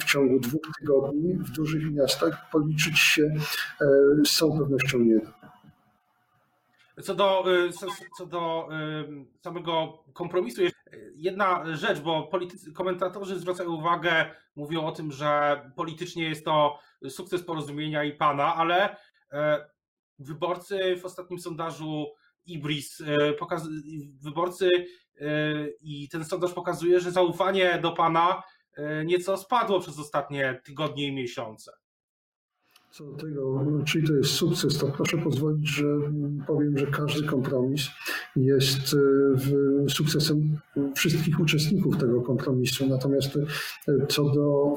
w 0.00 0.04
ciągu 0.04 0.40
dwóch 0.40 0.62
tygodni 0.80 1.34
w 1.34 1.50
dużych 1.50 1.92
miastach 1.92 2.43
policzyć 2.52 2.98
się 2.98 3.34
z 4.24 4.36
całą 4.38 4.58
pewnością 4.58 4.98
nie 4.98 5.18
da. 5.18 5.44
Co 7.02 7.14
do, 7.14 7.44
co 8.18 8.26
do 8.26 8.68
samego 9.40 10.04
kompromisu, 10.12 10.62
jedna 11.16 11.76
rzecz, 11.76 12.00
bo 12.00 12.22
politycy, 12.22 12.72
komentatorzy 12.72 13.38
zwracają 13.38 13.70
uwagę, 13.70 14.30
mówią 14.56 14.86
o 14.86 14.92
tym, 14.92 15.12
że 15.12 15.60
politycznie 15.76 16.28
jest 16.28 16.44
to 16.44 16.78
sukces 17.08 17.42
porozumienia 17.42 18.04
i 18.04 18.12
pana, 18.12 18.54
ale 18.54 18.96
wyborcy 20.18 20.96
w 20.96 21.04
ostatnim 21.04 21.38
sondażu 21.38 22.06
Ibris, 22.46 23.02
wyborcy 24.22 24.70
i 25.80 26.08
ten 26.08 26.24
sondaż 26.24 26.52
pokazuje, 26.52 27.00
że 27.00 27.10
zaufanie 27.10 27.78
do 27.82 27.92
pana 27.92 28.42
nieco 29.04 29.36
spadło 29.36 29.80
przez 29.80 29.98
ostatnie 29.98 30.60
tygodnie 30.64 31.06
i 31.06 31.12
miesiące. 31.12 31.72
Co 32.94 33.04
do 33.04 33.16
tego, 33.16 33.64
czyli 33.86 34.06
to 34.06 34.12
jest 34.12 34.30
sukces, 34.30 34.78
to 34.78 34.86
proszę 34.86 35.18
pozwolić, 35.18 35.68
że 35.68 35.86
powiem, 36.46 36.78
że 36.78 36.86
każdy 36.86 37.26
kompromis 37.26 37.88
jest 38.36 38.96
sukcesem 39.88 40.58
wszystkich 40.94 41.40
uczestników 41.40 41.96
tego 41.96 42.22
kompromisu. 42.22 42.86
Natomiast 42.86 43.38
co 44.08 44.24
do 44.24 44.74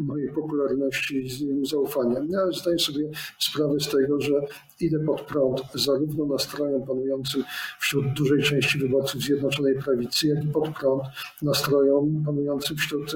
mojej 0.00 0.28
popularności 0.28 1.26
i 1.62 1.66
zaufania, 1.66 2.20
ja 2.28 2.52
zdaję 2.60 2.78
sobie 2.78 3.10
sprawę 3.38 3.80
z 3.80 3.88
tego, 3.88 4.20
że 4.20 4.32
idę 4.80 4.98
pod 5.06 5.20
prąd 5.20 5.60
zarówno 5.74 6.26
nastrojom 6.26 6.86
panującym 6.86 7.44
wśród 7.80 8.04
dużej 8.16 8.42
części 8.42 8.78
wyborców 8.78 9.20
Zjednoczonej 9.22 9.74
Prawicy, 9.74 10.26
jak 10.26 10.44
i 10.44 10.48
pod 10.48 10.68
prąd 10.68 11.02
nastrojom 11.42 12.22
panującym 12.26 12.76
wśród 12.76 13.12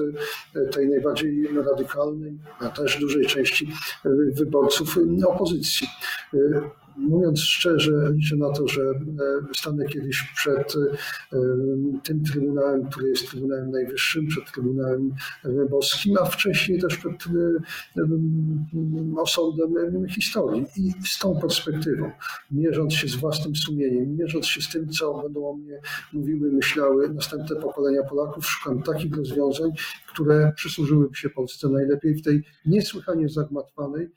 tej 0.71 0.89
najbardziej 0.89 1.47
radykalnej, 1.47 2.39
a 2.59 2.69
też 2.69 2.99
dużej 2.99 3.25
części 3.25 3.71
wyborców 4.39 4.97
opozycji. 5.27 5.87
Mówiąc 6.99 7.41
szczerze, 7.41 7.91
liczę 8.13 8.35
na 8.35 8.51
to, 8.51 8.67
że 8.67 8.81
stanę 9.55 9.85
kiedyś 9.85 10.33
przed 10.35 10.73
tym 12.03 12.23
Trybunałem, 12.23 12.89
który 12.89 13.09
jest 13.09 13.29
Trybunałem 13.29 13.71
Najwyższym, 13.71 14.27
przed 14.27 14.51
Trybunałem 14.51 15.13
Boskim, 15.69 16.15
a 16.21 16.25
wcześniej 16.25 16.81
też 16.81 16.97
przed 16.97 17.13
osądem 19.17 20.07
historii. 20.07 20.65
I 20.77 20.91
z 21.07 21.19
tą 21.19 21.39
perspektywą, 21.39 22.11
mierząc 22.51 22.93
się 22.93 23.07
z 23.07 23.15
własnym 23.15 23.55
sumieniem, 23.55 24.17
mierząc 24.17 24.45
się 24.45 24.61
z 24.61 24.69
tym, 24.69 24.89
co 24.89 25.21
będą 25.23 25.49
o 25.49 25.53
mnie 25.53 25.81
mówiły, 26.13 26.51
myślały 26.51 27.09
następne 27.13 27.55
pokolenia 27.55 28.03
Polaków, 28.03 28.45
szukam 28.45 28.83
takich 28.83 29.17
rozwiązań, 29.17 29.71
które 30.07 30.51
przysłużyłyby 30.55 31.15
się 31.15 31.29
Polsce 31.29 31.69
najlepiej 31.69 32.15
w 32.15 32.21
tej 32.21 32.43
niesłychanie 32.65 33.29
zagmatwanej, 33.29 34.09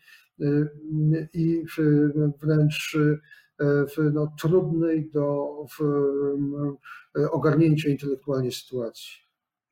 i 1.34 1.64
wręcz 2.42 2.96
w 3.60 4.12
no, 4.12 4.34
trudnej 4.40 5.10
do 5.10 5.48
ogarnięcia 7.32 7.88
intelektualnie 7.88 8.52
sytuacji. 8.52 9.22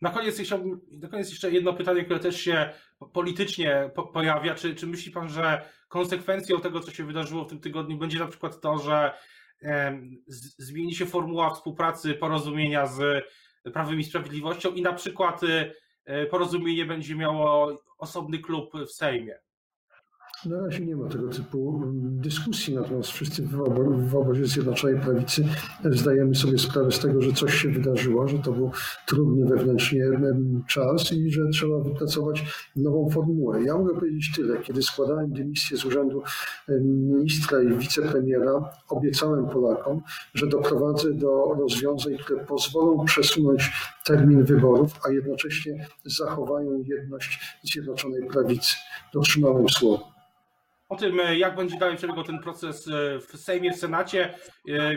Na 0.00 0.10
koniec, 0.10 0.50
na 0.90 1.08
koniec 1.08 1.30
jeszcze 1.30 1.50
jedno 1.50 1.74
pytanie, 1.74 2.04
które 2.04 2.20
też 2.20 2.40
się 2.40 2.70
politycznie 3.12 3.90
po, 3.94 4.02
pojawia. 4.02 4.54
Czy, 4.54 4.74
czy 4.74 4.86
myśli 4.86 5.12
Pan, 5.12 5.28
że 5.28 5.68
konsekwencją 5.88 6.60
tego, 6.60 6.80
co 6.80 6.90
się 6.90 7.04
wydarzyło 7.04 7.44
w 7.44 7.48
tym 7.48 7.60
tygodniu, 7.60 7.98
będzie 7.98 8.18
na 8.18 8.26
przykład 8.26 8.60
to, 8.60 8.78
że 8.78 9.12
e, 9.62 10.00
zmieni 10.58 10.94
się 10.94 11.06
formuła 11.06 11.54
współpracy, 11.54 12.14
porozumienia 12.14 12.86
z 12.86 13.24
Prawem 13.72 14.00
i 14.00 14.04
Sprawiedliwością 14.04 14.72
i 14.72 14.82
na 14.82 14.92
przykład 14.92 15.40
e, 16.04 16.26
porozumienie 16.26 16.86
będzie 16.86 17.16
miało 17.16 17.82
osobny 17.98 18.38
klub 18.38 18.72
w 18.86 18.92
Sejmie? 18.92 19.38
Na 20.46 20.60
razie 20.60 20.86
nie 20.86 20.96
ma 20.96 21.08
tego 21.08 21.28
typu 21.28 21.82
dyskusji, 21.96 22.74
natomiast 22.74 23.10
wszyscy 23.10 23.42
w, 23.42 23.60
obo 23.60 23.84
w 23.90 24.16
obozie 24.16 24.46
Zjednoczonej 24.46 25.00
Prawicy 25.00 25.44
zdajemy 25.84 26.34
sobie 26.34 26.58
sprawę 26.58 26.92
z 26.92 26.98
tego, 26.98 27.22
że 27.22 27.32
coś 27.32 27.54
się 27.54 27.68
wydarzyło, 27.68 28.28
że 28.28 28.38
to 28.38 28.52
był 28.52 28.70
trudny 29.06 29.46
wewnętrznie 29.46 30.04
czas 30.68 31.12
i 31.12 31.30
że 31.30 31.48
trzeba 31.52 31.80
wypracować 31.80 32.44
nową 32.76 33.10
formułę. 33.10 33.64
Ja 33.64 33.78
mogę 33.78 33.94
powiedzieć 33.94 34.32
tyle. 34.36 34.58
Kiedy 34.62 34.82
składałem 34.82 35.32
dymisję 35.32 35.76
z 35.76 35.84
urzędu 35.84 36.22
ministra 36.82 37.62
i 37.62 37.78
wicepremiera, 37.78 38.70
obiecałem 38.88 39.48
Polakom, 39.48 40.00
że 40.34 40.46
doprowadzę 40.46 41.14
do 41.14 41.54
rozwiązań, 41.58 42.16
które 42.18 42.44
pozwolą 42.44 43.04
przesunąć 43.04 43.72
termin 44.06 44.44
wyborów, 44.44 44.92
a 45.08 45.12
jednocześnie 45.12 45.86
zachowają 46.04 46.82
jedność 46.86 47.58
Zjednoczonej 47.62 48.26
Prawicy. 48.26 48.74
Dotrzymałem 49.14 49.68
słowa. 49.68 50.19
O 50.90 50.96
tym, 50.96 51.20
jak 51.36 51.56
będzie 51.56 51.78
dalej 51.78 51.96
przebiegał 51.96 52.24
ten 52.24 52.38
proces 52.38 52.90
w 53.28 53.36
Sejmie, 53.36 53.72
w 53.72 53.76
Senacie. 53.76 54.34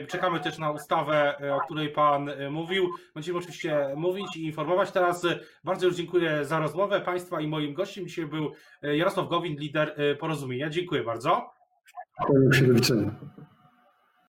Czekamy 0.08 0.40
też 0.40 0.58
na 0.58 0.72
ustawę, 0.72 1.36
o 1.52 1.60
której 1.66 1.90
Pan 1.90 2.30
mówił. 2.50 2.90
Będziemy 3.14 3.38
oczywiście 3.38 3.94
mówić 3.96 4.36
i 4.36 4.46
informować. 4.46 4.92
Teraz 4.92 5.28
bardzo 5.64 5.86
już 5.86 5.96
dziękuję 5.96 6.46
za 6.46 6.60
rozmowę 6.60 7.02
Państwa 7.02 7.42
i 7.42 7.48
moim 7.48 7.74
gościem 7.74 8.08
dzisiaj 8.08 8.26
był 8.26 8.52
Jarosław 8.82 9.30
Gowin, 9.30 9.56
lider 9.56 9.96
porozumienia. 10.20 10.70
Dziękuję 10.70 11.04
bardzo. 11.04 11.50